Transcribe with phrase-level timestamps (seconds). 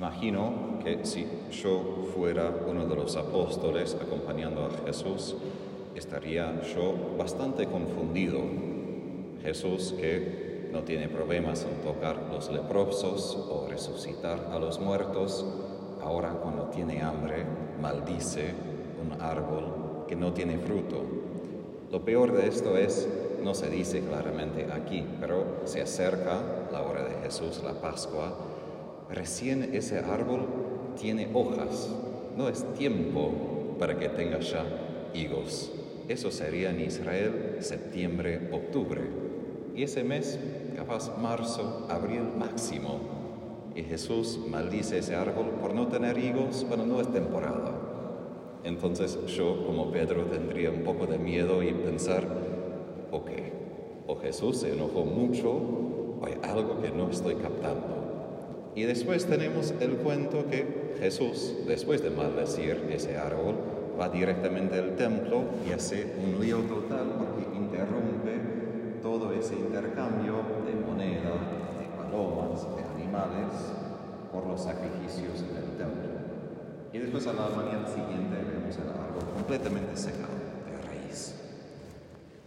[0.00, 5.36] Imagino que si yo fuera uno de los apóstoles acompañando a Jesús,
[5.94, 8.38] estaría yo bastante confundido.
[9.42, 15.44] Jesús que no tiene problemas en tocar los leprosos o resucitar a los muertos,
[16.02, 17.44] ahora cuando tiene hambre
[17.82, 18.54] maldice
[19.04, 21.02] un árbol que no tiene fruto.
[21.92, 23.06] Lo peor de esto es,
[23.44, 26.40] no se dice claramente aquí, pero se acerca
[26.72, 28.49] la hora de Jesús, la Pascua,
[29.12, 30.46] recién ese árbol
[30.98, 31.90] tiene hojas,
[32.36, 34.64] no es tiempo para que tenga ya
[35.14, 35.72] higos.
[36.08, 39.02] Eso sería en Israel septiembre, octubre.
[39.74, 40.38] Y ese mes,
[40.76, 42.98] capaz marzo, abril máximo.
[43.74, 47.72] Y Jesús maldice ese árbol por no tener higos, bueno, no es temporada.
[48.64, 52.24] Entonces yo como Pedro tendría un poco de miedo y pensar,
[53.10, 53.30] ok,
[54.06, 58.09] o Jesús se enojó mucho o hay algo que no estoy captando.
[58.74, 63.56] Y después tenemos el cuento que Jesús, después de maldecir ese árbol,
[64.00, 70.74] va directamente al templo y hace un lío total porque interrumpe todo ese intercambio de
[70.86, 71.32] moneda,
[71.80, 73.52] de palomas, de animales
[74.32, 76.10] por los sacrificios en el templo.
[76.92, 80.34] Y después a la mañana siguiente vemos el árbol completamente secado
[80.66, 81.34] de raíz.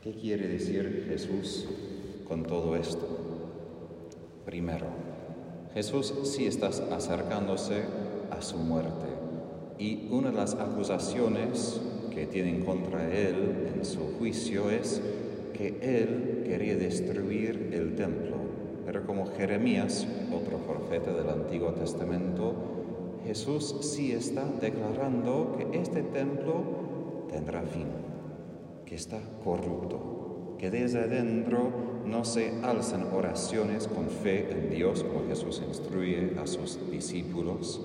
[0.02, 1.67] ¿Qué quiere decir Jesús
[2.28, 3.08] con todo esto?
[4.45, 4.88] Primero,
[5.73, 7.83] Jesús sí está acercándose
[8.29, 9.07] a su muerte
[9.79, 11.81] y una de las acusaciones
[12.13, 15.01] que tienen contra él en su juicio es
[15.53, 18.35] que él quería destruir el templo.
[18.85, 22.53] Pero como Jeremías, otro profeta del Antiguo Testamento,
[23.25, 27.88] Jesús sí está declarando que este templo tendrá fin,
[28.85, 31.71] que está corrupto, que desde adentro
[32.06, 37.82] no se alzan oraciones con fe en Dios como Jesús instruye a sus discípulos,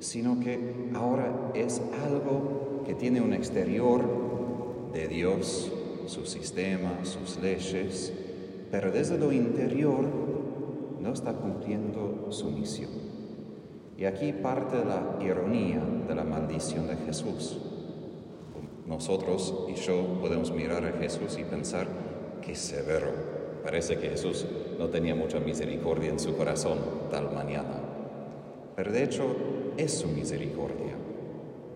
[0.00, 4.02] sino que ahora es algo que tiene un exterior
[4.92, 5.72] de Dios,
[6.06, 8.12] su sistema, sus leyes,
[8.70, 10.04] pero desde lo interior
[11.00, 12.90] no está cumpliendo su misión.
[13.98, 17.58] Y aquí parte la ironía de la maldición de Jesús.
[18.86, 21.86] Nosotros y yo podemos mirar a Jesús y pensar,
[22.42, 23.35] qué severo.
[23.66, 24.46] Parece que Jesús
[24.78, 26.78] no tenía mucha misericordia en su corazón
[27.10, 27.80] tal mañana.
[28.76, 29.24] Pero de hecho
[29.76, 30.94] es su misericordia,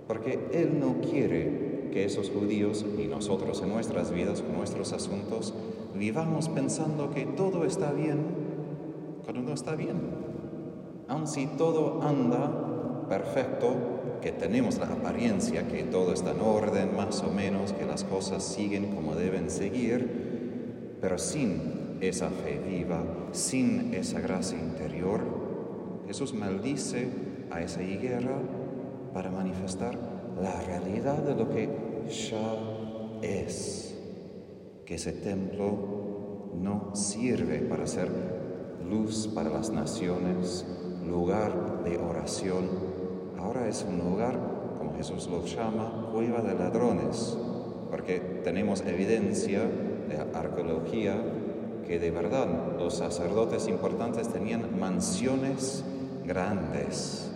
[0.07, 5.53] porque Él no quiere que esos judíos y nosotros en nuestras vidas, en nuestros asuntos,
[5.93, 8.21] vivamos pensando que todo está bien
[9.25, 9.97] cuando no está bien.
[11.09, 13.75] Aun si todo anda perfecto,
[14.23, 18.45] que tenemos la apariencia que todo está en orden, más o menos, que las cosas
[18.45, 20.30] siguen como deben seguir,
[21.01, 23.03] pero sin esa fe viva,
[23.33, 25.21] sin esa gracia interior,
[26.07, 27.09] Jesús maldice
[27.51, 28.37] a esa higuera
[29.13, 29.99] para manifestar
[30.41, 31.69] la realidad de lo que
[32.31, 33.99] ya es,
[34.85, 38.09] que ese templo no sirve para ser
[38.89, 40.67] luz para las naciones,
[41.07, 42.69] lugar de oración,
[43.39, 44.39] ahora es un lugar,
[44.79, 47.37] como Jesús lo llama, cueva de ladrones,
[47.91, 49.63] porque tenemos evidencia
[50.11, 51.17] de arqueología
[51.87, 52.47] que de verdad
[52.79, 55.85] los sacerdotes importantes tenían mansiones
[56.25, 57.31] grandes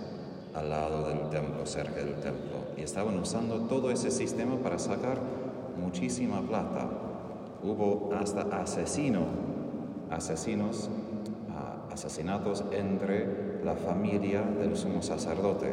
[0.55, 5.19] al lado del templo, cerca del templo, y estaban usando todo ese sistema para sacar
[5.77, 6.89] muchísima plata.
[7.63, 9.23] Hubo hasta asesino,
[10.11, 10.89] asesinos,
[11.49, 15.73] uh, asesinatos entre la familia del sumo sacerdote.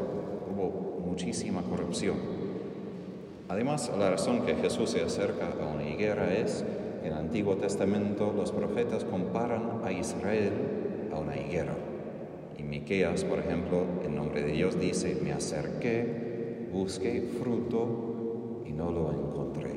[0.51, 2.15] Hubo muchísima corrupción.
[3.49, 6.63] Además, la razón que Jesús se acerca a una higuera es,
[7.03, 10.51] el Antiguo Testamento los profetas comparan a Israel
[11.13, 11.75] a una higuera.
[12.57, 18.91] Y Miqueas, por ejemplo, en nombre de Dios dice, me acerqué, busqué fruto y no
[18.91, 19.71] lo encontré.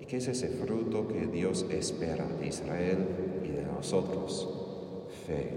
[0.00, 2.98] ¿Y qué es ese fruto que Dios espera de Israel
[3.44, 4.48] y de nosotros?
[5.26, 5.50] Fe.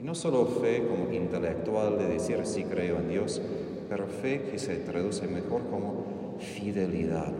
[0.00, 3.40] Y no solo fe como intelectual de decir sí creo en Dios,
[3.88, 6.04] pero fe que se traduce mejor como
[6.38, 7.32] fidelidad.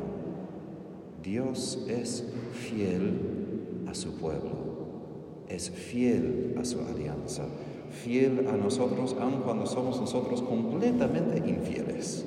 [1.26, 4.52] Dios es fiel a su pueblo,
[5.48, 7.42] es fiel a su alianza,
[7.90, 12.24] fiel a nosotros aun cuando somos nosotros completamente infieles.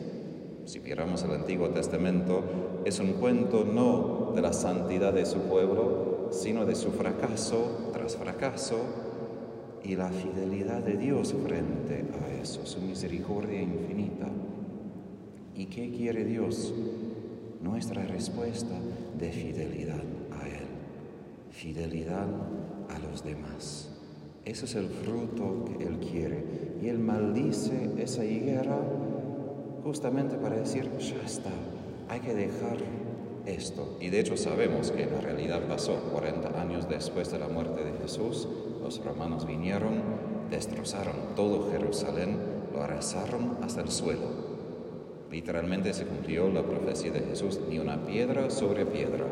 [0.66, 2.44] Si miramos el Antiguo Testamento,
[2.84, 8.18] es un cuento no de la santidad de su pueblo, sino de su fracaso tras
[8.18, 8.80] fracaso
[9.81, 14.28] y la fidelidad de Dios frente a eso, su misericordia infinita.
[15.56, 16.74] ¿Y qué quiere Dios?
[17.62, 18.76] Nuestra respuesta
[19.18, 20.66] de fidelidad a Él,
[21.52, 22.28] fidelidad
[22.90, 23.90] a los demás.
[24.46, 26.44] Ese es el fruto que Él quiere.
[26.82, 28.80] Y Él maldice esa higuera
[29.84, 31.52] justamente para decir, ya está,
[32.08, 32.78] hay que dejar
[33.46, 33.98] esto.
[34.00, 37.98] Y de hecho sabemos que la realidad pasó 40 años después de la muerte de
[38.00, 38.48] Jesús.
[38.82, 40.02] Los romanos vinieron,
[40.50, 42.38] destrozaron todo Jerusalén,
[42.74, 44.38] lo arrasaron hasta el suelo.
[45.31, 49.26] Literalmente se cumplió la profecía de Jesús, ni una piedra sobre piedra,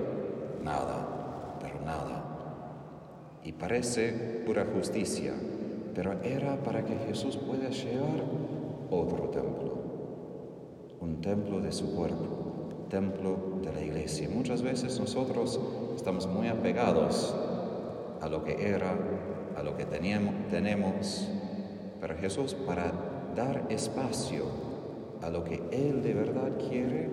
[0.64, 2.24] nada, pero nada.
[3.44, 5.34] Y parece pura justicia,
[5.96, 8.24] pero era para que Jesús pueda llevar
[8.92, 9.74] otro templo,
[11.02, 14.30] un templo de su cuerpo, templo de la iglesia.
[14.30, 15.60] Muchas veces nosotros
[15.96, 17.36] estamos muy apegados
[18.22, 18.96] a lo que era,
[19.56, 21.28] a lo que teníamos, tenemos,
[22.00, 22.92] pero Jesús para
[23.36, 24.67] dar espacio
[25.22, 27.10] a lo que Él de verdad quiere,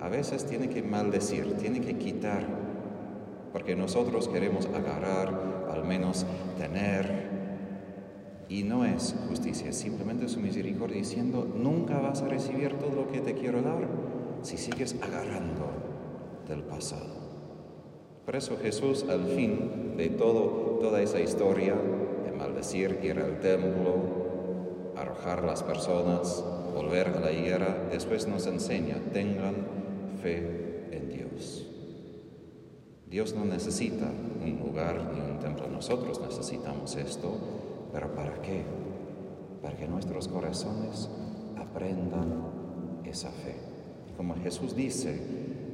[0.00, 2.44] a veces tiene que maldecir, tiene que quitar,
[3.52, 6.26] porque nosotros queremos agarrar, al menos
[6.58, 7.26] tener,
[8.48, 13.08] y no es justicia, es simplemente su misericordia diciendo, nunca vas a recibir todo lo
[13.10, 13.88] que te quiero dar
[14.42, 15.66] si sigues agarrando
[16.48, 17.26] del pasado.
[18.24, 21.74] Por eso Jesús al fin de todo, toda esa historia
[22.24, 24.25] de maldecir, ir al templo,
[25.06, 26.44] arrojar las personas,
[26.74, 29.54] volver a la higuera, después nos enseña, tengan
[30.20, 31.66] fe en Dios.
[33.08, 34.10] Dios no necesita
[34.42, 37.32] un lugar ni un templo, nosotros necesitamos esto,
[37.92, 38.62] pero ¿para qué?
[39.62, 41.08] Para que nuestros corazones
[41.56, 42.42] aprendan
[43.04, 43.54] esa fe.
[44.16, 45.20] Como Jesús dice,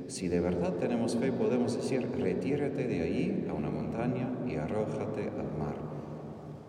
[0.08, 5.30] si de verdad tenemos fe, podemos decir, retírate de ahí a una montaña y arrójate
[5.30, 5.76] al mar,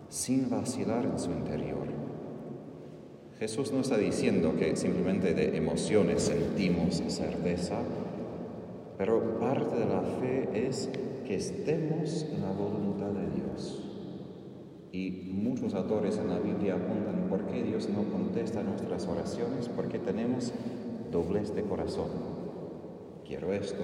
[0.08, 2.03] sin vacilar en su interior.
[3.38, 7.78] Jesús no está diciendo que simplemente de emociones sentimos certeza,
[8.96, 10.88] pero parte de la fe es
[11.26, 13.82] que estemos en la voluntad de Dios.
[14.92, 19.98] Y muchos autores en la Biblia apuntan por qué Dios no contesta nuestras oraciones, porque
[19.98, 20.52] tenemos
[21.10, 22.10] doblez de corazón.
[23.26, 23.82] Quiero esto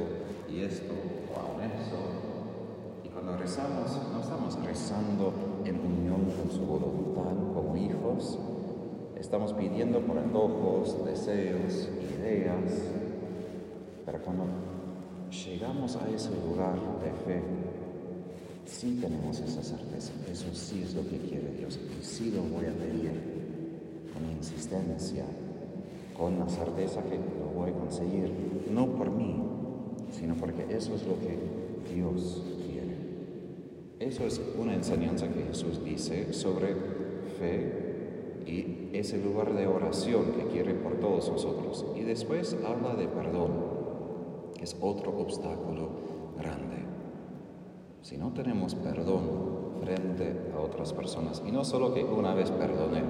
[0.49, 0.93] y esto,
[1.35, 1.99] o aún eso.
[3.05, 5.33] Y cuando rezamos, no estamos rezando
[5.65, 7.50] en unión con su voluntad
[9.31, 11.89] Estamos pidiendo por antojos, deseos,
[12.19, 12.83] ideas,
[14.05, 14.43] pero cuando
[15.31, 17.41] llegamos a ese lugar de fe,
[18.65, 21.79] sí tenemos esa certeza, eso sí es lo que quiere Dios.
[21.79, 23.13] Y sí lo voy a pedir
[24.13, 25.25] con insistencia,
[26.19, 28.33] con la certeza que lo voy a conseguir,
[28.73, 29.41] no por mí,
[30.11, 31.39] sino porque eso es lo que
[31.95, 32.97] Dios quiere.
[34.01, 36.75] Eso es una enseñanza que Jesús dice sobre
[37.39, 37.91] fe
[38.45, 41.87] y ese lugar de oración que quiere por todos nosotros.
[41.97, 43.51] Y después habla de perdón,
[44.57, 45.89] que es otro obstáculo
[46.37, 46.85] grande.
[48.03, 53.03] Si no tenemos perdón frente a otras personas, y no solo que una vez perdone,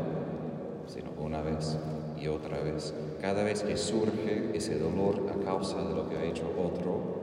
[0.86, 1.78] sino una vez
[2.20, 6.24] y otra vez, cada vez que surge ese dolor a causa de lo que ha
[6.24, 7.20] hecho otro,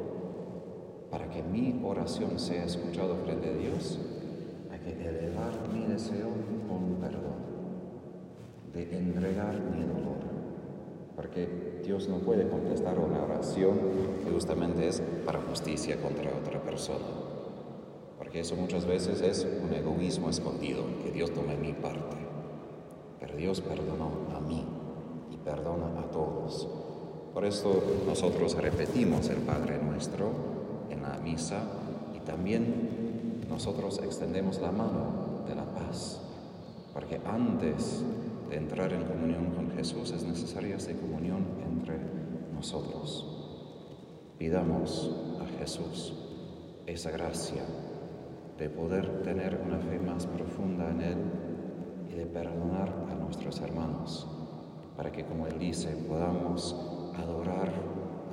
[1.12, 4.00] para que mi oración sea escuchada frente a Dios,
[4.72, 6.30] hay que elevar mi deseo
[6.68, 7.47] con perdón
[8.74, 10.18] de entregar mi dolor.
[11.16, 13.78] Porque Dios no puede contestar una oración
[14.24, 17.06] que justamente es para justicia contra otra persona.
[18.18, 22.18] Porque eso muchas veces es un egoísmo escondido, que Dios tome mi parte.
[23.20, 24.64] Pero Dios perdonó a mí
[25.32, 26.68] y perdona a todos.
[27.34, 30.30] Por eso nosotros repetimos el Padre nuestro
[30.90, 31.62] en la misa
[32.16, 36.20] y también nosotros extendemos la mano de la paz.
[36.94, 38.04] Porque antes
[38.50, 41.98] de entrar en comunión con Jesús es necesaria esa comunión entre
[42.54, 43.26] nosotros.
[44.38, 45.12] Pidamos
[45.42, 46.14] a Jesús
[46.86, 47.64] esa gracia
[48.58, 51.18] de poder tener una fe más profunda en Él
[52.10, 54.28] y de perdonar a nuestros hermanos,
[54.96, 56.76] para que, como Él dice, podamos
[57.16, 57.72] adorar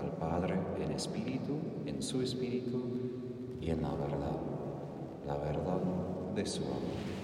[0.00, 2.82] al Padre en espíritu, en su espíritu
[3.60, 4.40] y en la verdad,
[5.26, 5.80] la verdad
[6.34, 7.23] de su amor.